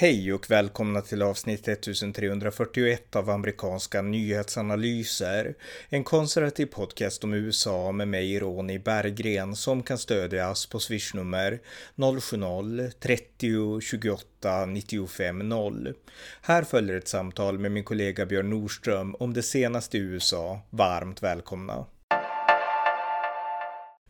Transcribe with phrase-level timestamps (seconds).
[0.00, 5.54] Hej och välkomna till avsnitt 1341 av amerikanska nyhetsanalyser.
[5.88, 11.60] En konservativ podcast om USA med mig Ronny Berggren som kan stödjas på swishnummer
[11.96, 15.94] 070-30 28 95 0.
[16.42, 20.60] Här följer ett samtal med min kollega Björn Nordström om det senaste i USA.
[20.70, 21.86] Varmt välkomna.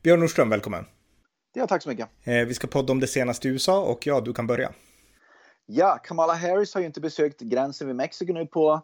[0.03, 0.85] Björn Nordström, välkommen.
[1.55, 2.09] Ja, tack så mycket.
[2.25, 4.73] Eh, vi ska podda om det senaste i USA och ja, du kan börja.
[5.71, 8.81] Ja, Kamala Harris har ju inte besökt gränsen vid Mexiko nu på,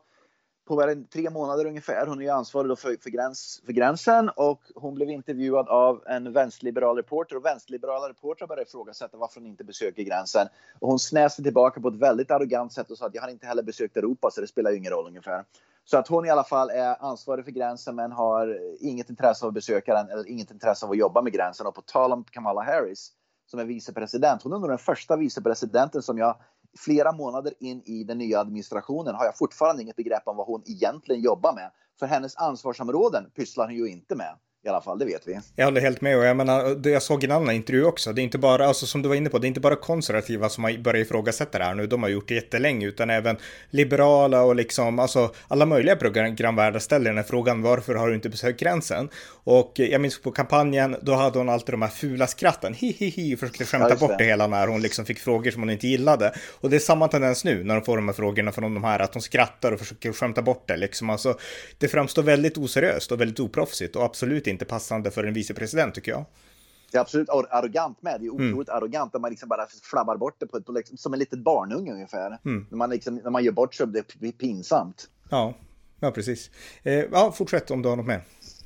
[0.69, 2.06] på tre månader ungefär.
[2.06, 6.33] Hon är ju ansvarig för, för, gräns, för gränsen och hon blev intervjuad av en
[6.33, 10.47] vänsterliberal reporter och vänsterliberala reportrar började ifrågasätta varför hon inte besöker gränsen.
[10.78, 13.47] Och hon snäste tillbaka på ett väldigt arrogant sätt och sa att jag har inte
[13.47, 15.45] heller besökt Europa så det spelar ju ingen roll ungefär.
[15.84, 19.48] Så att hon i alla fall är ansvarig för gränsen men har inget intresse av
[19.48, 21.66] att besöka den eller inget intresse av att jobba med gränsen.
[21.66, 23.12] Och på tal om Kamala Harris
[23.47, 24.42] som är vicepresident.
[24.42, 26.36] Hon är nog den första vicepresidenten som jag
[26.78, 30.62] flera månader in i den nya administrationen har jag fortfarande inget begrepp om vad hon
[30.67, 31.70] egentligen jobbar med.
[31.98, 35.41] För hennes ansvarsområden pysslar hon ju inte med i alla fall, det vet vi.
[35.57, 38.25] Jag håller helt med och jag menar, jag såg en annan intervju också, det är
[38.25, 40.79] inte bara, alltså som du var inne på, det är inte bara konservativa som har
[40.79, 43.37] börjat ifrågasätta det här nu, de har gjort det jättelänge, utan även
[43.70, 48.29] liberala och liksom, alltså alla möjliga programvärdar ställer den här frågan, varför har du inte
[48.29, 49.09] besökt gränsen?
[49.45, 53.09] Och jag minns på kampanjen, då hade hon alltid de här fula skratten, hi hi
[53.09, 55.87] hi, försökte skämta ja, bort det hela när hon liksom fick frågor som hon inte
[55.87, 56.35] gillade.
[56.61, 58.98] Och det är samma tendens nu när de får de här frågorna från de här,
[58.98, 61.39] att de skrattar och försöker skämta bort det liksom, alltså
[61.79, 65.94] det framstår väldigt oseriöst och väldigt oproffsigt och absolut inte inte passande för en vicepresident
[65.94, 66.24] tycker jag.
[66.91, 68.20] Det är absolut arrogant med.
[68.20, 68.48] Det är mm.
[68.48, 68.78] otroligt mm.
[68.78, 71.92] arrogant att man liksom bara flabbar bort det på, på liksom, som en liten barnunge
[71.92, 72.38] ungefär.
[72.44, 72.66] Mm.
[72.70, 75.08] När, man liksom, när man gör bort sig, det blir pinsamt.
[75.30, 75.55] Ja,
[76.00, 76.50] ja precis.
[76.83, 78.22] Eh, ja, fortsätt om du har något mer.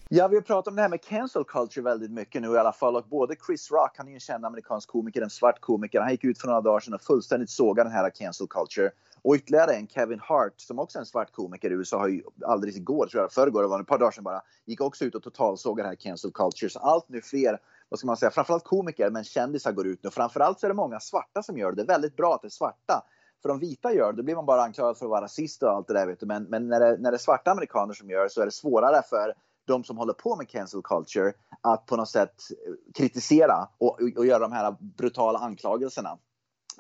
[0.09, 2.73] Ja, vi har pratat om det här med cancel culture väldigt mycket nu i alla
[2.73, 2.97] fall.
[2.97, 6.01] Och både Chris Rock, han är ju en känd amerikansk komiker, en svart komiker.
[6.01, 8.91] Han gick ut för några dagar sedan och fullständigt sågade den här cancel culture.
[9.29, 12.23] Och ytterligare en, Kevin Hart, som också är en svart komiker i USA, har ju
[12.47, 15.15] alldeles igår, tror jag, förrgår, det var ett par dagar sedan bara, gick också ut
[15.15, 16.71] och totalsågade det här cancel culture.
[16.71, 17.59] Så allt nu fler,
[17.89, 20.11] vad ska man säga, framförallt komiker, men kändisar går ut nu.
[20.11, 21.77] Framförallt så är det många svarta som gör det.
[21.77, 23.05] Det är väldigt bra att det är svarta.
[23.43, 25.71] För de vita gör det, då blir man bara anklagad för att vara rasist och
[25.71, 26.07] allt det där.
[26.07, 26.27] Vet du.
[26.27, 28.53] Men, men när, det, när det är svarta amerikaner som gör det så är det
[28.53, 29.35] svårare för
[29.67, 34.27] de som håller på med cancel culture att på något sätt eh, kritisera och, och
[34.27, 36.19] göra de här brutala anklagelserna.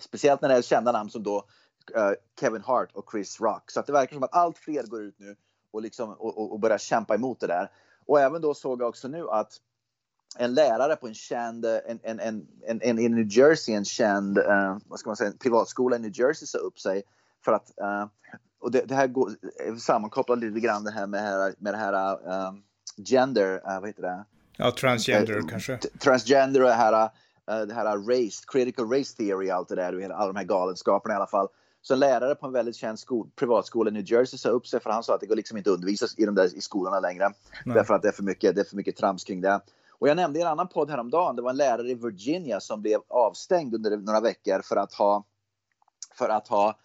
[0.01, 1.45] Speciellt när det är kända namn som då
[1.97, 3.71] uh, Kevin Hart och Chris Rock.
[3.71, 5.37] Så att det verkar som att allt fler går ut nu
[5.71, 7.71] och, liksom, och, och börjar kämpa emot det där.
[8.07, 9.53] Och även då såg jag också nu att
[10.39, 14.39] en lärare på en känd, en, en, en, en, en i New Jersey, en känd,
[14.39, 17.03] uh, vad ska man säga, en privatskola i New Jersey sa upp sig
[17.45, 18.07] för att, uh,
[18.61, 19.31] och det, det, här går
[19.79, 22.63] sammankopplat lite grann det här med, här, med det här um,
[22.97, 24.25] gender, vad heter det?
[24.57, 25.77] Ja, transgender kanske.
[25.77, 27.11] Transgender och det här,
[27.67, 31.27] det här race, critical race theory, allt det där, alla de här galenskaperna i alla
[31.27, 31.49] fall.
[31.83, 34.81] Så en lärare på en väldigt känd skol, privatskola i New Jersey sa upp sig
[34.81, 37.01] för han sa att det går liksom inte att undervisa i de där i skolorna
[37.01, 37.33] längre.
[37.65, 37.75] Nej.
[37.75, 39.61] Därför att det är för mycket, det är för mycket trams kring det.
[39.91, 42.83] Och jag nämnde i en annan podd häromdagen, det var en lärare i Virginia som
[42.83, 45.25] blev avstängd under några veckor för att ha,
[46.15, 46.79] för att ha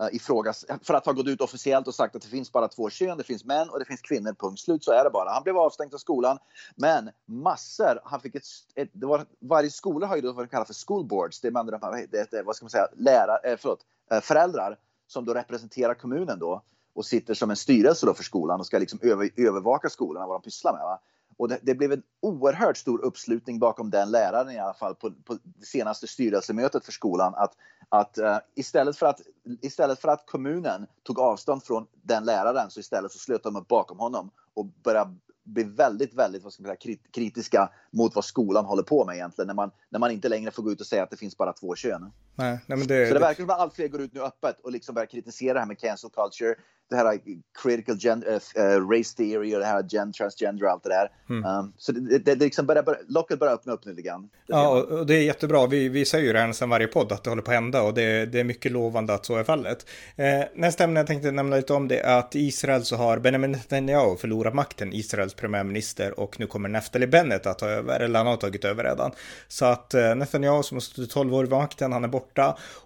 [0.00, 2.90] Eh, ifrågas, för att ha gått ut officiellt och sagt att det finns bara två
[2.90, 5.30] kön, det finns män och det finns kvinnor, punkt slut, så är det bara.
[5.30, 6.38] Han blev avstängd från skolan,
[6.74, 8.42] men massor, han fick ett,
[8.74, 11.48] ett det var, varje skola har ju då vad de kallar för school boards, det
[11.48, 11.78] är andra,
[12.10, 13.80] det, det, vad ska man säga, lärare, eh, förlåt,
[14.10, 16.62] eh, föräldrar som då representerar kommunen då
[16.94, 20.40] och sitter som en styrelse då för skolan och ska liksom över, övervaka skolan vad
[20.40, 20.82] de pysslar med.
[20.82, 21.00] Va?
[21.36, 25.10] Och det, det, blev en oerhört stor uppslutning bakom den läraren i alla fall på,
[25.24, 27.34] på det senaste styrelsemötet för skolan.
[27.36, 27.52] Att,
[27.88, 29.20] att uh, istället, för att,
[29.62, 33.68] istället för att kommunen tog avstånd från den läraren så istället så slöt de upp
[33.68, 35.14] bakom honom och började
[35.46, 39.46] bli väldigt, väldigt vad ska man säga, kritiska mot vad skolan håller på med egentligen.
[39.46, 41.52] När man, när man inte längre får gå ut och säga att det finns bara
[41.52, 42.12] två kön.
[42.36, 44.60] Nej, nej, men det, så det verkar som att allt fler går ut nu öppet
[44.60, 46.54] och liksom börjar kritisera det här med cancel culture
[46.90, 47.20] det här
[47.62, 51.10] critical gen, uh, race theory och det här gen, transgender och allt det där.
[51.30, 51.44] Mm.
[51.44, 54.28] Um, så det, det, det liksom börjar, börjar, locket börjar öppna upp nu lite grann.
[54.46, 55.66] Ja, och det är jättebra.
[55.66, 57.82] Vi, vi säger ju det här nästan varje podd att det håller på att hända
[57.82, 59.86] och det, det är mycket lovande att så är fallet.
[60.16, 63.18] Eh, nästa ämne jag tänkte nämna lite om det är att i Israel så har
[63.18, 68.18] Benjamin Netanyahu förlorat makten, Israels premiärminister och nu kommer Naftali Bennett att ta över, eller
[68.18, 69.10] han har tagit över redan.
[69.48, 72.25] Så att eh, Netanyahu som har suttit 12 år vid makten, han är borta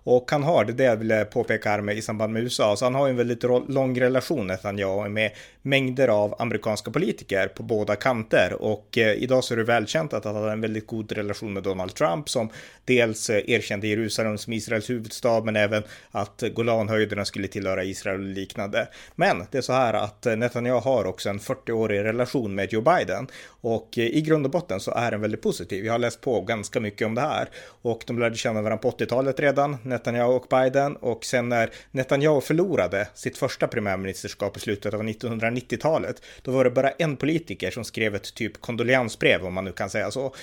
[0.05, 2.77] och han har, det är det jag ville påpeka här med i samband med USA,
[2.77, 5.31] så han har ju en väldigt lång lång relation Netanyahu med
[5.63, 8.63] mängder av amerikanska politiker på båda kanter.
[8.63, 11.63] Och eh, idag så är det välkänt att han har en väldigt god relation med
[11.63, 12.51] Donald Trump som
[12.91, 18.27] dels eh, erkände Jerusalem som Israels huvudstad men även att Golanhöjderna skulle tillhöra Israel och
[18.27, 18.89] liknande.
[19.15, 22.81] Men det är så här att eh, Netanyahu har också en 40-årig relation med Joe
[22.81, 25.85] Biden och eh, i grund och botten så är den väldigt positiv.
[25.85, 27.49] Jag har läst på ganska mycket om det här
[27.83, 30.97] och de lärde känna varandra på 80-talet redan, Netanyahu och Biden.
[30.97, 36.71] Och sen när Netanyahu förlorade sitt första premiärministerskap i slutet av 1990-talet, då var det
[36.71, 40.35] bara en politiker som skrev ett typ kondoleansbrev, om man nu kan säga så,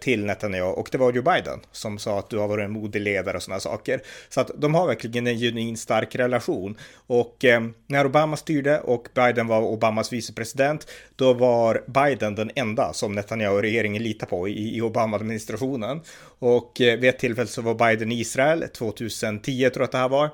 [0.00, 0.72] till Netanyahu.
[0.72, 3.36] Och det var Joe Biden som som sa att du har varit en modig ledare
[3.36, 4.00] och sådana saker.
[4.28, 6.76] Så att de har verkligen en genuin stark relation.
[7.06, 12.92] Och eh, när Obama styrde och Biden var Obamas vicepresident, då var Biden den enda
[12.92, 16.00] som Netanyahu och regeringen litar på i, i Obama-administrationen.
[16.38, 19.98] Och eh, vid ett tillfälle så var Biden i Israel, 2010 tror jag att det
[19.98, 20.30] här var.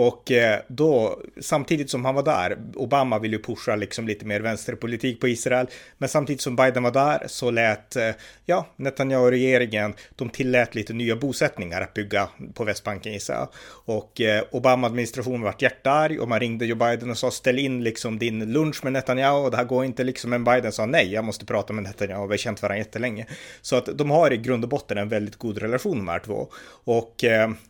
[0.00, 4.40] Och eh, då, samtidigt som han var där, Obama vill ju pusha liksom lite mer
[4.40, 5.66] vänsterpolitik på Israel,
[5.98, 8.10] men samtidigt som Biden var där så lät, eh,
[8.44, 13.48] ja, Netanyahu-regeringen, de tillät lite nya bosättningar att bygga på Västbanken gissar jag.
[13.94, 18.18] Och eh, Obama-administrationen vart hjärtarg och man ringde Joe Biden och sa ställ in liksom
[18.18, 21.24] din lunch med Netanyahu och det här går inte liksom, men Biden sa nej, jag
[21.24, 23.26] måste prata med Netanyahu, vi har känt varandra jättelänge.
[23.62, 26.48] Så att de har i grund och botten en väldigt god relation de här två.
[26.84, 27.24] Och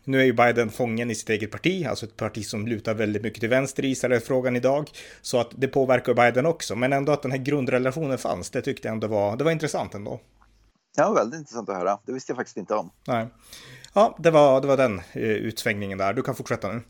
[0.04, 3.22] nu är ju Biden fången i sitt eget parti, alltså ett parti som lutar väldigt
[3.22, 4.90] mycket till vänster i Israelfrågan idag.
[5.22, 8.88] Så att det påverkar Biden också, men ändå att den här grundrelationen fanns, det tyckte
[8.88, 10.20] jag ändå var, det var intressant ändå.
[10.96, 11.98] Ja, väldigt intressant att höra.
[12.04, 12.90] Det visste jag faktiskt inte om.
[13.06, 13.28] Nej.
[13.94, 16.12] Ja, det var, det var den uh, utsvängningen där.
[16.12, 16.80] Du kan fortsätta nu.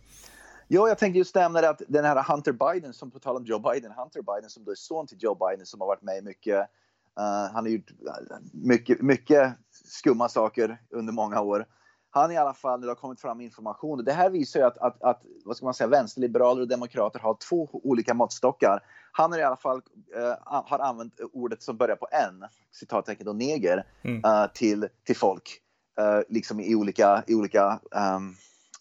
[0.69, 3.45] Ja, jag tänkte just nämna det att den här Hunter Biden, som på tal om
[3.45, 6.19] Joe Biden, Hunter Biden som då är son till Joe Biden som har varit med
[6.19, 7.91] i mycket, uh, han har gjort
[8.53, 9.53] mycket, mycket
[9.85, 11.67] skumma saker under många år
[12.21, 15.03] han i alla fall, det har kommit fram information, det här visar ju att, att,
[15.03, 18.83] att vad ska man säga, vänsterliberaler och demokrater har två olika måttstockar.
[19.13, 19.83] Han har i alla fall
[20.17, 24.25] uh, har använt ordet som börjar på en, citattecken då, neger, mm.
[24.25, 25.61] uh, till, till folk.
[26.01, 27.81] Uh, liksom i olika, i olika,
[28.17, 28.35] um,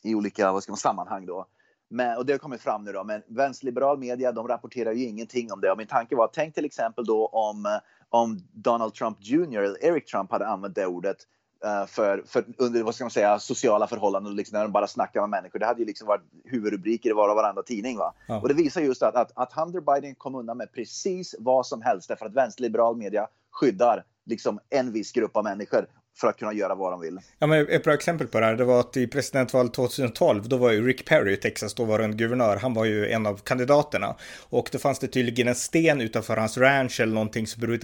[0.04, 1.46] i olika vad ska man, sammanhang då.
[1.90, 5.52] Men, och det har kommit fram nu då, men vänsterliberal media de rapporterar ju ingenting
[5.52, 5.72] om det.
[5.72, 7.80] Och min tanke var, tänk till exempel då om,
[8.10, 11.47] om Donald Trump Jr, eller Eric Trump hade använt det ordet Eh,
[11.88, 15.30] för, för under vad ska man säga, sociala förhållanden, liksom, när de bara snackar med
[15.30, 15.60] människor.
[15.60, 17.98] Det hade ju liksom varit huvudrubriker i var och varandra tidning.
[17.98, 18.14] Va?
[18.28, 18.42] Ja.
[18.42, 21.82] Och det visar just att, att, att Hunter Biden kom undan med precis vad som
[21.82, 26.54] helst därför att vänsterliberal media skyddar liksom en viss grupp av människor för att kunna
[26.54, 27.20] göra vad de vill.
[27.40, 30.58] Ja, men ett bra exempel på det här, det var att i presidentvalet 2012, då
[30.58, 34.16] var ju Rick Perry i Texas dåvarande guvernör, han var ju en av kandidaterna.
[34.50, 37.80] Och då fanns det tydligen en sten utanför hans ranch eller någonting som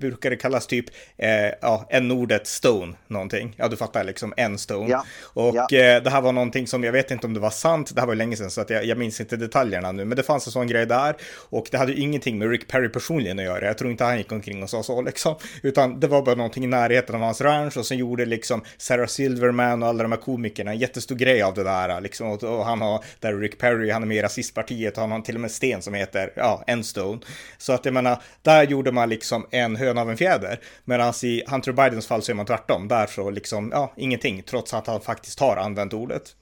[0.00, 0.84] brukade, kallas typ,
[1.16, 1.28] eh,
[1.60, 3.54] ja, n-ordet stone, någonting.
[3.56, 4.90] Ja, du fattar, liksom en stone.
[4.90, 5.04] Ja.
[5.22, 5.62] Och ja.
[5.62, 8.08] Eh, det här var någonting som, jag vet inte om det var sant, det här
[8.08, 10.52] var länge sedan så att jag, jag minns inte detaljerna nu, men det fanns en
[10.52, 11.16] sån grej där.
[11.50, 14.18] Och det hade ju ingenting med Rick Perry personligen att göra, jag tror inte han
[14.18, 17.40] gick omkring och sa så liksom, utan det var bara någonting i närheten av hans
[17.40, 21.42] ranch och sen gjorde liksom Sarah Silverman och alla de här komikerna en jättestor grej
[21.42, 22.30] av det där liksom.
[22.30, 25.20] Och, och han har, där Rick Perry, han är med i rasistpartiet och han har
[25.20, 27.20] till och med sten som heter, ja, Enstone.
[27.58, 30.60] Så att jag menar, där gjorde man liksom en höna av en fjäder.
[30.84, 32.88] Medan i Hunter Bidens fall så är man tvärtom.
[32.88, 36.36] Där så liksom, ja, ingenting, trots att han faktiskt har använt ordet.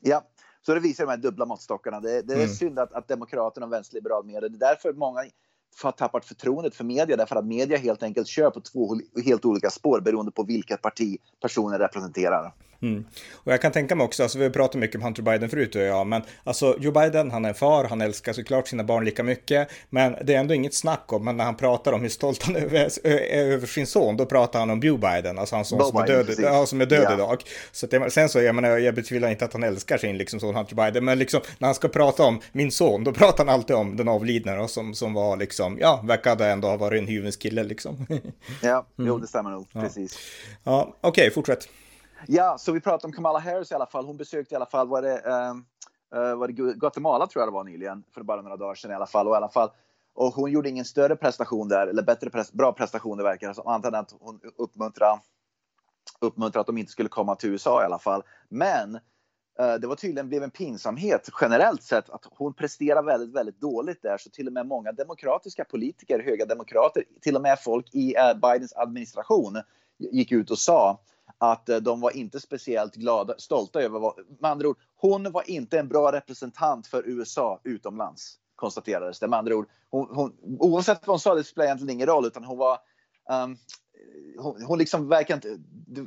[0.00, 0.22] Ja,
[0.66, 2.00] så det visar de här dubbla måttstockarna.
[2.00, 2.48] Det, det är mm.
[2.48, 5.20] synd att, att Demokraterna och vänsterliberal media, det är därför många
[5.96, 10.00] tappat förtroendet för media därför att media helt enkelt kör på två helt olika spår
[10.00, 12.54] beroende på vilket parti personen representerar.
[12.82, 13.04] Mm.
[13.32, 15.74] Och jag kan tänka mig också, alltså vi har pratat mycket om Hunter Biden förut
[15.74, 19.04] och jag, men alltså Joe Biden, han är en far, han älskar såklart sina barn
[19.04, 22.08] lika mycket, men det är ändå inget snack om, men när han pratar om hur
[22.08, 22.88] stolt han är
[23.32, 26.34] över sin son, då pratar han om Joe Biden, alltså hans son som, är död,
[26.38, 27.14] ja, som är död ja.
[27.14, 27.42] idag.
[27.72, 30.54] Så att, sen så, jag menar, jag betvivlar inte att han älskar sin liksom, son
[30.54, 33.76] Hunter Biden, men liksom när han ska prata om min son, då pratar han alltid
[33.76, 37.62] om den avlidna som, som var liksom, ja, verkade ändå ha varit en hyvens kille
[37.62, 38.06] liksom.
[38.62, 39.20] ja, jo, mm.
[39.20, 39.80] det stämmer nog, ja.
[39.80, 40.18] precis.
[40.64, 41.68] Ja, okej, okay, fortsätt.
[42.26, 44.06] Ja, så vi pratade om Kamala Harris i alla fall.
[44.06, 47.64] Hon besökte i alla fall, var det, uh, var det Guatemala tror jag det var
[47.64, 49.28] nyligen, för bara några dagar sedan i alla fall.
[49.28, 49.70] Och, i alla fall,
[50.14, 53.66] och hon gjorde ingen större prestation där, eller bättre pres bra prestation det verkar som.
[53.66, 55.20] Antar att hon uppmuntrade,
[56.20, 58.22] uppmuntrade att de inte skulle komma till USA i alla fall.
[58.48, 58.94] Men
[59.60, 64.02] uh, det var tydligen blev en pinsamhet generellt sett att hon presterar väldigt, väldigt dåligt
[64.02, 64.18] där.
[64.18, 68.34] Så till och med många demokratiska politiker, höga demokrater, till och med folk i uh,
[68.34, 69.62] Bidens administration
[69.98, 71.00] gick ut och sa
[71.38, 75.50] att eh, de var inte speciellt glada, stolta över vad, med andra ord, hon var
[75.50, 79.28] inte en bra representant för USA utomlands, konstaterades det.
[79.28, 82.44] Med andra ord, hon, hon, oavsett vad hon sa, det spelar egentligen ingen roll, utan
[82.44, 82.78] hon var
[83.30, 83.56] um,
[84.40, 85.58] hon, hon liksom verkar inte,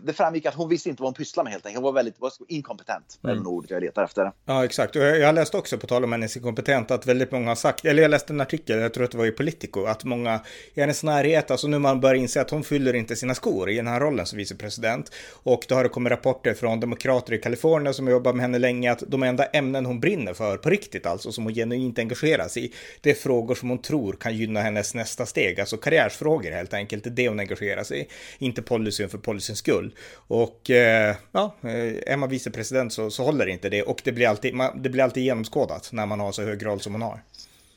[0.04, 1.78] det framgick att hon visste inte vad hon pysslade med helt enkelt.
[1.78, 3.38] Hon var väldigt var inkompetent, mm.
[3.38, 4.32] är ordet jag letar efter.
[4.46, 4.96] Ja, exakt.
[4.96, 8.02] Och jag läste också, på tal om hennes inkompetent, att väldigt många har sagt, eller
[8.02, 10.40] jag läste en artikel, jag tror att det var i Politico, att många
[10.74, 13.76] i hennes närhet, alltså nu man börjar inse att hon fyller inte sina skor i
[13.76, 15.12] den här rollen som vicepresident.
[15.44, 18.92] Och då har det kommit rapporter från demokrater i Kalifornien som jobbar med henne länge,
[18.92, 22.66] att de enda ämnen hon brinner för, på riktigt alltså, som hon genuint engagerar sig
[22.66, 26.74] i, det är frågor som hon tror kan gynna hennes nästa steg, alltså karriärsfrågor helt
[26.74, 29.96] enkelt, det är det hon engagerar sig inte policyn för policyns skull.
[30.28, 34.28] Och eh, ja, eh, är man vicepresident så, så håller inte det och det blir,
[34.28, 37.20] alltid, man, det blir alltid genomskådat när man har så hög roll som hon har.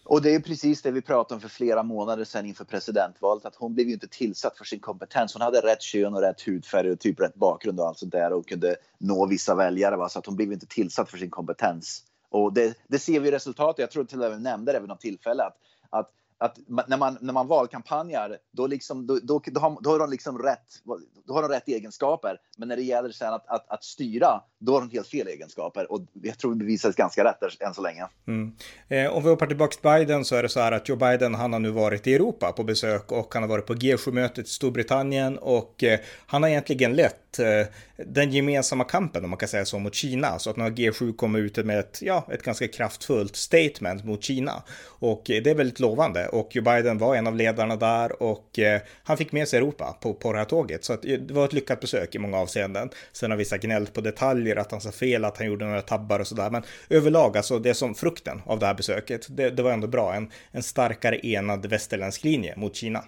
[0.08, 3.56] Och det är precis det vi pratade om för flera månader sedan inför presidentvalet, att
[3.56, 5.32] hon blev ju inte tillsatt för sin kompetens.
[5.34, 8.32] Hon hade rätt kön och rätt hudfärg och typ rätt bakgrund och allt sånt där
[8.32, 10.08] och kunde nå vissa väljare, va?
[10.08, 12.02] så att hon blev inte tillsatt för sin kompetens.
[12.28, 13.78] Och det, det ser vi resultatet.
[13.78, 15.56] Jag tror till och med nämnde det vid något tillfälle att,
[15.90, 19.99] att att när man, när man valkampanjar, då, liksom, då, då, då, har, då, har
[19.99, 20.83] de liksom rätt,
[21.25, 22.40] då har de rätt egenskaper.
[22.59, 25.92] Men när det gäller sen att, att, att styra, då har de helt fel egenskaper.
[25.92, 28.06] Och jag tror det bevisades ganska rätt där, än så länge.
[28.28, 28.52] Mm.
[28.88, 31.34] Eh, om vi hoppar tillbaka till Biden så är det så här att Joe Biden,
[31.34, 34.50] han har nu varit i Europa på besök och han har varit på G7-mötet i
[34.50, 39.64] Storbritannien och eh, han har egentligen lett eh, den gemensamma kampen, om man kan säga
[39.64, 40.38] så, mot Kina.
[40.38, 44.22] Så att nu har G7 kommit ut med ett, ja, ett ganska kraftfullt statement mot
[44.22, 44.62] Kina.
[44.98, 48.58] Och eh, det är väldigt lovande och Joe Biden var en av ledarna där och
[48.58, 50.84] eh, han fick med sig Europa på, på det här tåget.
[50.84, 52.90] Så att eh, det var ett lyckat besök i många avseenden.
[53.12, 56.20] Sen har vissa gnällt på detaljer, att han sa fel, att han gjorde några tabbar
[56.20, 56.50] och sådär.
[56.50, 60.14] Men överlag, alltså det som frukten av det här besöket, det, det var ändå bra.
[60.14, 63.04] En, en starkare enad västerländsk linje mot Kina.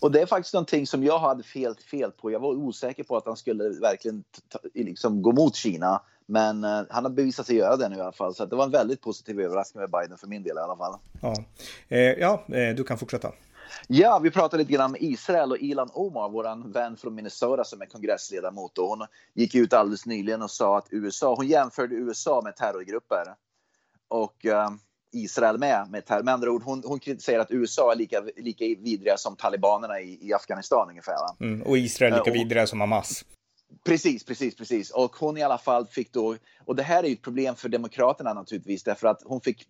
[0.00, 2.30] Och det är faktiskt någonting som jag hade fel, fel på.
[2.30, 4.24] Jag var osäker på att han skulle verkligen
[4.74, 6.02] liksom gå mot Kina.
[6.26, 8.34] Men uh, han har bevisat sig göra det nu i alla fall.
[8.34, 10.98] Så det var en väldigt positiv överraskning med Biden för min del i alla fall.
[11.22, 11.34] Ja,
[11.88, 13.32] eh, ja eh, du kan fortsätta.
[13.88, 17.80] Ja, vi pratade lite grann med Israel och Ilan Omar, vår vän från Minnesota som
[17.80, 18.78] är kongressledamot.
[18.78, 23.34] Och hon gick ut alldeles nyligen och sa att USA, hon jämförde USA med terrorgrupper.
[24.08, 24.70] Och uh,
[25.12, 25.88] Israel med.
[25.90, 30.00] Med, med andra ord, hon, hon kritiserar att USA är lika, lika vidriga som talibanerna
[30.00, 31.16] i, i Afghanistan ungefär.
[31.40, 33.24] Mm, och Israel lika uh, vidriga som Hamas.
[33.84, 34.90] Precis, precis, precis.
[34.90, 37.68] Och hon i alla fall fick då, och det här är ju ett problem för
[37.68, 39.68] Demokraterna naturligtvis, därför att hon fick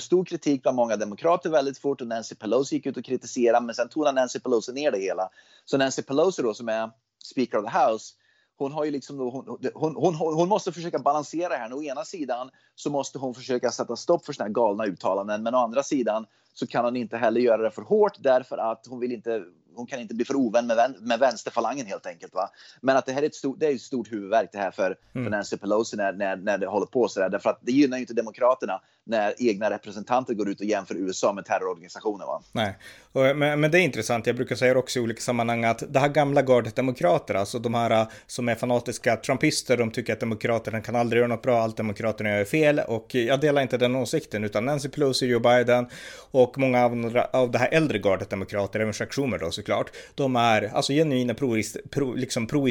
[0.00, 3.74] stor kritik bland många demokrater väldigt fort och Nancy Pelosi gick ut och kritiserade, men
[3.74, 5.28] sen tonade Nancy Pelosi ner det hela.
[5.64, 6.90] Så Nancy Pelosi då som är
[7.24, 8.14] Speaker of the House,
[8.56, 11.72] hon, har ju liksom hon, hon, hon, hon, måste försöka balansera här.
[11.72, 15.54] Å ena sidan så måste hon försöka sätta stopp för såna här galna uttalanden, men
[15.54, 19.00] å andra sidan så kan hon inte heller göra det för hårt därför att hon
[19.00, 22.34] vill inte hon kan inte bli för ovän med, vän, med vänsterfalangen helt enkelt.
[22.34, 22.50] Va?
[22.80, 24.96] Men att det här är ett stort, det är ett stort huvudvärk det här för,
[25.14, 25.24] mm.
[25.24, 27.28] för Nancy Pelosi när, när, när det håller på så där.
[27.28, 31.32] Därför att det gynnar ju inte Demokraterna när egna representanter går ut och jämför USA
[31.32, 32.26] med terrororganisationer.
[32.26, 32.42] Va?
[32.52, 32.76] Nej,
[33.12, 34.26] men, men det är intressant.
[34.26, 37.74] Jag brukar säga också i olika sammanhang att det här gamla gardet demokrater, alltså de
[37.74, 41.62] här äh, som är fanatiska trumpister, de tycker att demokraterna kan aldrig göra något bra,
[41.62, 45.40] allt demokraterna gör är fel och jag delar inte den åsikten utan Nancy Pelosi, Joe
[45.40, 45.86] Biden
[46.30, 50.36] och många av, av det här äldre gardet demokrater, även Chuck Schumer då såklart, de
[50.36, 52.68] är alltså genuina pro-israeler pro, liksom pro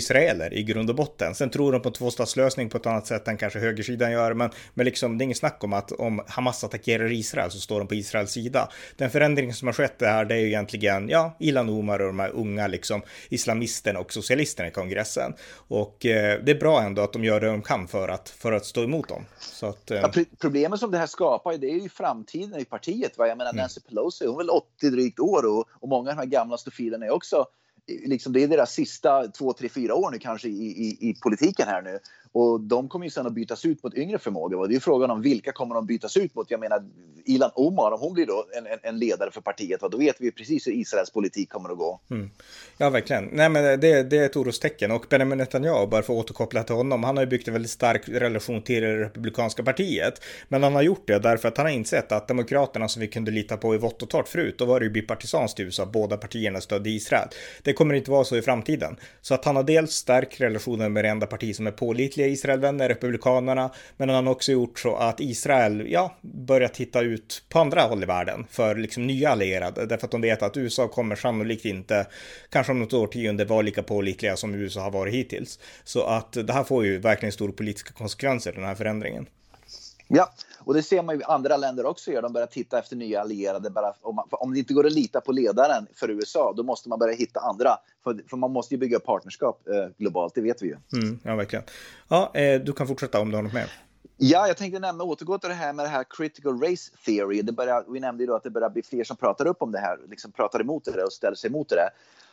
[0.52, 1.36] i grund och botten.
[1.36, 4.86] Sen tror de på tvåstatslösning på ett annat sätt än kanske högersidan gör, men, men
[4.86, 7.96] liksom det är inget snack om att om Hamas attackerar Israel så står de på
[7.96, 8.70] Israels sida.
[8.98, 12.20] Den förändring som har skett här, det är ju egentligen, ja, Ilan Omar och de
[12.20, 15.34] här unga liksom islamisterna och socialisterna i kongressen.
[15.68, 18.52] Och eh, det är bra ändå att de gör det de kan för att, för
[18.52, 19.26] att stå emot dem.
[19.40, 19.98] Så att, eh...
[19.98, 23.18] ja, problemet som det här skapar, det är ju framtiden i partiet.
[23.18, 23.28] Va?
[23.28, 23.62] Jag menar mm.
[23.62, 26.58] Nancy Pelosi, hon är väl 80 drygt år och, och många av de här gamla
[26.82, 27.46] stofilerna är också
[27.88, 31.68] liksom, det är deras sista två, tre, fyra år nu kanske i, i, i politiken
[31.68, 32.00] här nu.
[32.34, 34.68] Och de kommer ju sen att bytas ut mot yngre förmågor.
[34.68, 36.52] Det är frågan om vilka kommer de bytas ut mot?
[36.52, 36.84] Jag menar,
[37.26, 40.68] Ilan Omar, om hon blir då en, en ledare för partiet, då vet vi precis
[40.68, 42.02] hur Israels politik kommer att gå.
[42.12, 42.30] Mm.
[42.78, 43.30] Ja, verkligen.
[43.32, 44.92] Nej, men det, det är ett orostecken.
[44.92, 47.72] Och Benjamin Netanyahu, bara för att återkoppla till honom, han har ju byggt en väldigt
[47.72, 50.22] stark relation till det republikanska partiet.
[50.48, 53.32] Men han har gjort det därför att han har insett att demokraterna som vi kunde
[53.32, 56.18] lita på i vått och torrt förut, då var det ju bipartisanskt i USA, båda
[56.18, 57.28] partierna stödde Israel.
[57.64, 58.96] Det kommer inte vara så i framtiden.
[59.22, 62.28] Så att han har dels stärkt relationen med det enda parti som är pålitligt pålitliga
[62.28, 67.60] Israelvänner, republikanerna, men han har också gjort så att Israel, ja, börjar titta ut på
[67.60, 71.16] andra håll i världen för liksom nya allierade, därför att de vet att USA kommer
[71.16, 72.08] sannolikt inte,
[72.50, 75.60] kanske om något årtionde, vara lika pålitliga som USA har varit hittills.
[75.84, 79.26] Så att det här får ju verkligen stora politiska konsekvenser, den här förändringen.
[80.08, 80.30] Ja,
[80.66, 82.22] och det ser man ju andra länder också göra.
[82.22, 83.70] De börjar titta efter nya allierade.
[83.70, 86.90] Bara, om, man, om det inte går att lita på ledaren för USA, då måste
[86.90, 87.70] man börja hitta andra.
[88.04, 90.78] För, för man måste ju bygga partnerskap eh, globalt, det vet vi ju.
[90.94, 91.66] Mm, ja, verkligen.
[92.08, 93.72] Ja, eh, du kan fortsätta om du har något mer.
[94.18, 97.42] Ja, jag tänkte nämna, återgå till det här med det här critical race theory.
[97.42, 99.72] Det börjar, vi nämnde ju då att det börjar bli fler som pratar upp om
[99.72, 101.90] det här, liksom pratar emot det och ställer sig emot det.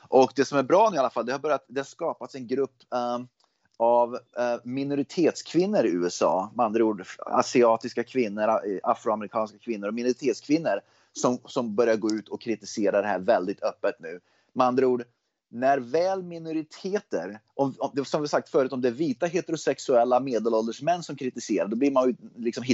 [0.09, 2.35] Och det som är bra nu i alla fall, det har, börjat, det har skapats
[2.35, 3.29] en grupp um,
[3.79, 10.81] av eh, minoritetskvinnor i USA, med andra ord asiatiska kvinnor, eh, afroamerikanska kvinnor och minoritetskvinnor
[11.13, 14.21] som, som börjar gå ut och kritisera det här väldigt öppet nu.
[14.53, 15.05] Med andra ord,
[15.51, 20.83] när väl minoriteter, om, om, som vi sagt förut, om det är vita heterosexuella medelålders
[20.83, 22.65] män som kritiserar, då blir man ju liksom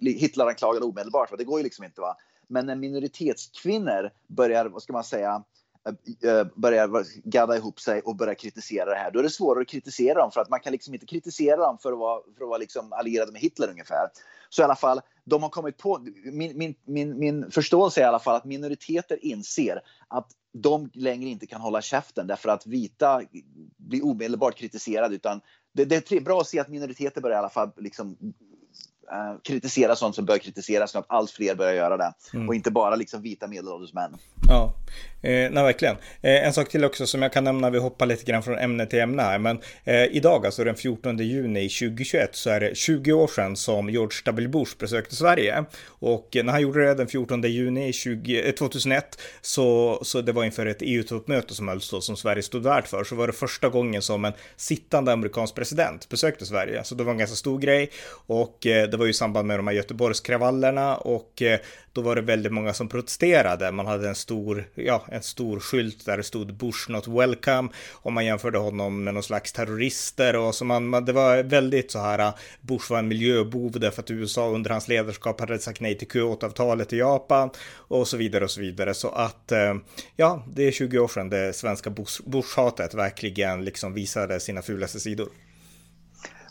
[0.00, 1.30] Hitleranklagad omedelbart.
[1.30, 1.36] Va?
[1.36, 2.00] Det går ju liksom inte.
[2.00, 2.16] va.
[2.48, 5.44] Men när minoritetskvinnor börjar, vad ska man säga,
[5.88, 9.10] Eh, eh, börjar gadda ihop sig och börjar kritisera det här.
[9.10, 11.78] Då är det svårare att kritisera dem för att man kan liksom inte kritisera dem
[11.78, 14.08] för att vara, för att vara liksom allierade med Hitler ungefär.
[14.48, 18.08] Så i alla fall, de har kommit på, min, min, min, min förståelse är i
[18.08, 23.22] alla fall att minoriteter inser att de längre inte kan hålla käften därför att vita
[23.76, 25.40] blir omedelbart kritiserade utan
[25.72, 28.16] det, det är bra att se att minoriteter börjar i alla fall liksom
[29.12, 32.12] uh, kritisera sånt som bör kritiseras så att allt fler börjar göra det.
[32.34, 32.48] Mm.
[32.48, 34.16] Och inte bara liksom vita medelålders män.
[34.48, 34.74] Ja,
[35.22, 35.96] eh, nej verkligen.
[36.22, 38.86] Eh, en sak till också som jag kan nämna, vi hoppar lite grann från ämne
[38.86, 43.12] till ämne här, men eh, idag, alltså den 14 juni 2021, så är det 20
[43.12, 44.48] år sedan som George W.
[44.48, 45.64] Bush besökte Sverige.
[45.86, 50.44] Och när han gjorde det den 14 juni 20, 2001, eh, så, så det var
[50.44, 53.68] inför ett EU-toppmöte som hölls då, som Sverige stod värd för, så var det första
[53.68, 56.84] gången som en sittande amerikansk president besökte Sverige.
[56.84, 57.90] Så det var en ganska stor grej
[58.26, 61.60] och eh, det var ju i samband med de här Göteborgskravallerna och eh,
[61.92, 63.72] då var det väldigt många som protesterade.
[63.72, 68.12] Man hade en stor, ja, en stor skylt där det stod Bush not welcome och
[68.12, 71.98] man jämförde honom med någon slags terrorister och så man, man det var väldigt så
[71.98, 75.98] här, eh, Bush var en miljöbov därför att USA under hans ledarskap hade sagt nej
[75.98, 78.94] till Kyoto-avtalet i Japan och så vidare och så vidare.
[78.94, 79.74] Så att, eh,
[80.16, 81.90] ja, det är 20 år sedan det svenska
[82.24, 85.28] Bush-hatet verkligen liksom visade sina fulaste sidor.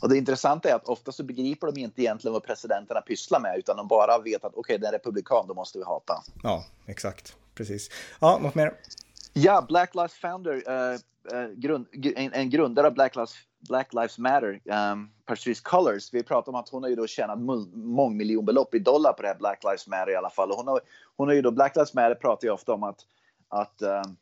[0.04, 3.58] Och det intressanta är att ofta så begriper de inte egentligen vad presidenterna pysslar med
[3.58, 6.24] utan de bara vet att okej, okay, det är republikan, då måste vi hata.
[6.44, 7.36] Ja, exakt.
[7.56, 7.90] Precis.
[8.20, 8.74] Ja, något mer?
[9.34, 11.00] Ja, Black Lives Founder, uh,
[11.34, 13.34] uh, grund, en, en, grundare av Black Lives,
[13.70, 16.14] Black Lives Matter, um, Patrice Cullors.
[16.14, 17.40] Vi pratar om att hon har ju då tjänat
[17.74, 20.52] mångmiljonbelopp i dollar på det här Black Lives Matter i alla fall.
[20.52, 20.82] Och hon har,
[21.18, 23.00] hon har ju då, Black Lives Matter pratar ju ofta om att,
[23.50, 24.18] att um,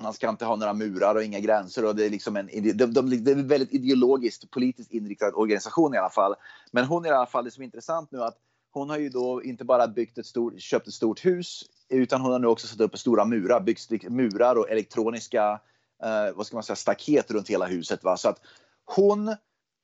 [0.00, 1.84] man ska inte ha några murar och inga gränser.
[1.84, 5.94] Och det, är liksom en, de, de, det är en väldigt ideologiskt politiskt inriktad organisation
[5.94, 6.34] i alla fall.
[6.70, 8.36] Men hon är i alla fall, det som är intressant nu att
[8.72, 12.32] hon har ju då inte bara byggt ett stort, köpt ett stort hus utan hon
[12.32, 15.60] har nu också satt upp stora murar, byggt murar och elektroniska
[16.02, 18.04] eh, vad ska man säga, staket runt hela huset.
[18.04, 18.16] Va?
[18.16, 18.40] Så att
[18.84, 19.36] hon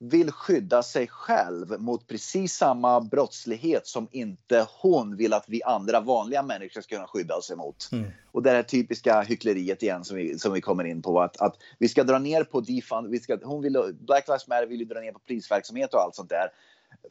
[0.09, 5.99] vill skydda sig själv mot precis samma brottslighet som inte hon vill att vi andra
[5.99, 7.89] vanliga människor ska kunna skydda oss emot.
[7.91, 8.11] Mm.
[8.31, 11.55] Och det här typiska hyckleriet igen som vi, som vi kommer in på att, att
[11.79, 14.85] vi ska dra ner på defund, vi ska, hon vill, Black Lives Matter vill ju
[14.85, 16.47] dra ner på polisverksamhet och allt sånt där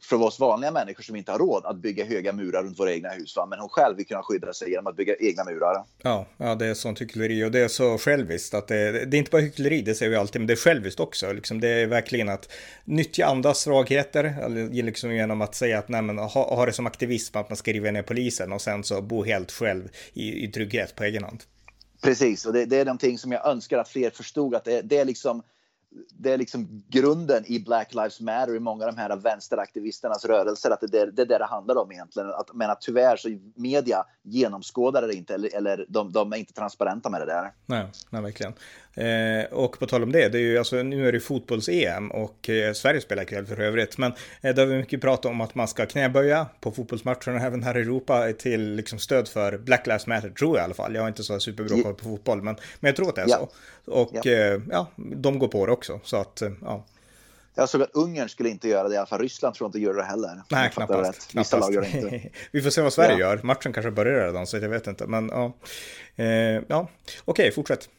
[0.01, 3.09] för oss vanliga människor som inte har råd att bygga höga murar runt våra egna
[3.09, 3.35] hus.
[3.35, 3.45] Va?
[3.45, 5.83] Men hon själv vill kunna skydda sig genom att bygga egna murar.
[6.01, 9.19] Ja, ja det är sånt hyckleri och det är så själviskt att det, det är
[9.19, 11.33] inte bara hyckleri, det säger vi alltid, men det är själviskt också.
[11.33, 12.51] Liksom, det är verkligen att
[12.85, 14.49] nyttja andras svagheter,
[14.83, 17.71] liksom genom att säga att nej, men, ha, ha det som aktivism att man ska
[17.71, 21.43] riva ner polisen och sen så bo helt själv i, i trygghet på egen hand.
[22.03, 24.97] Precis, och det, det, är någonting som jag önskar att fler förstod att det, det
[24.97, 25.43] är liksom
[26.09, 30.71] det är liksom grunden i Black Lives Matter i många av de här vänsteraktivisternas rörelser.
[30.71, 32.29] Att det är det, det, det handlar om egentligen.
[32.29, 36.53] Att, men att tyvärr så media genomskådar det inte eller, eller de, de, är inte
[36.53, 37.51] transparenta med det där.
[37.65, 38.53] Nej, nej verkligen.
[38.95, 42.49] Eh, och på tal om det, det är ju, alltså, nu är det fotbolls-EM och
[42.49, 43.97] eh, Sverige spelar ikväll för övrigt.
[43.97, 47.63] Men eh, det har vi mycket pratat om att man ska knäböja på fotbollsmatcherna även
[47.63, 50.95] här i Europa till liksom, stöd för Black Lives Matter, tror jag i alla fall.
[50.95, 53.29] Jag har inte så superbra koll på fotboll, men, men jag tror att det är
[53.29, 53.49] ja.
[53.85, 53.91] så.
[53.91, 54.31] Och ja.
[54.31, 55.99] Eh, ja, de går på det också.
[56.03, 56.85] Så att, eh, ja.
[57.55, 59.79] Jag såg att Ungern skulle inte göra det, i alla fall Ryssland tror jag inte
[59.79, 60.41] gör det heller.
[60.51, 61.35] Nej, knappast.
[61.35, 62.29] Vissa lag gör det inte.
[62.51, 63.19] Vi får se vad Sverige ja.
[63.19, 63.39] gör.
[63.43, 65.07] Matchen kanske börjar redan, så jag vet inte.
[65.07, 65.53] Men ja,
[66.15, 66.25] eh,
[66.67, 66.89] ja.
[67.25, 67.89] okej, fortsätt.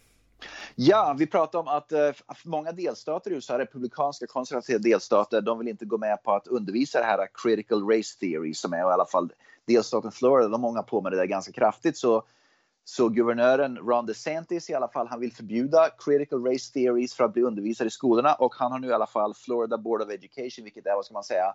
[0.77, 2.11] Ja, vi pratar om att eh,
[2.45, 6.99] många delstater i USA, republikanska konservativa delstater, de vill inte gå med på att undervisa
[6.99, 9.33] det här critical race theory som är i alla fall
[9.67, 11.97] delstaten Florida, de många på med det där ganska kraftigt.
[11.97, 12.23] Så,
[12.85, 17.33] så guvernören Ron DeSantis i alla fall, han vill förbjuda critical race theories för att
[17.33, 20.65] bli undervisad i skolorna och han har nu i alla fall Florida Board of Education,
[20.65, 21.55] vilket är vad ska man säga,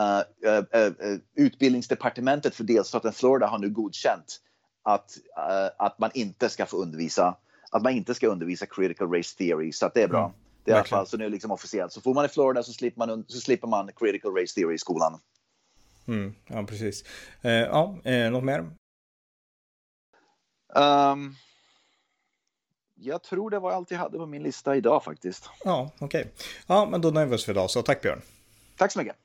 [0.00, 4.40] uh, uh, uh, utbildningsdepartementet för delstaten Florida har nu godkänt
[4.82, 5.18] att,
[5.76, 7.36] att man inte ska få undervisa
[7.70, 10.24] att man inte ska undervisa critical race theory, så att det är bra.
[10.24, 10.36] Mm.
[10.64, 11.92] Det är i alla fall så nu liksom officiellt.
[11.92, 14.78] Så får man i Florida så slipper man, så slipper man critical race theory i
[14.78, 15.20] skolan.
[16.08, 17.04] Mm, ja, precis.
[17.42, 18.70] Eh, ja, eh, något mer?
[20.74, 21.36] Um,
[22.94, 25.50] jag tror det var allt jag hade på min lista idag faktiskt.
[25.64, 26.20] Ja, okej.
[26.20, 26.32] Okay.
[26.66, 28.22] Ja, men då nöjer vi oss för idag, så tack Björn.
[28.76, 29.16] Tack så mycket.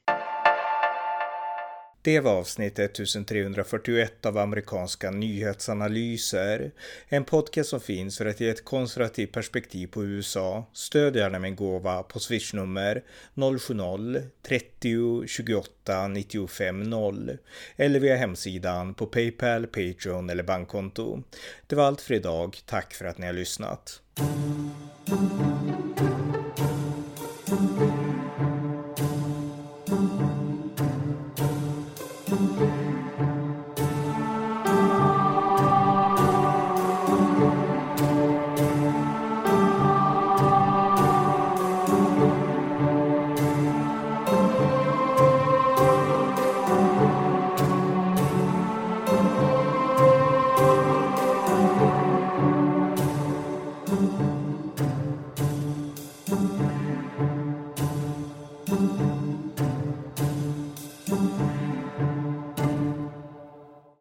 [2.06, 6.72] Det var avsnitt 1341 av amerikanska nyhetsanalyser.
[7.08, 10.66] En podcast som finns för att ge ett konservativt perspektiv på USA.
[10.74, 13.04] Stöd gärna min gåva på swishnummer
[13.36, 17.38] 070-30 28 95 0
[17.76, 21.24] eller via hemsidan på Paypal, Patreon eller bankkonto.
[21.68, 22.58] Det var allt för idag.
[22.66, 24.02] Tack för att ni har lyssnat.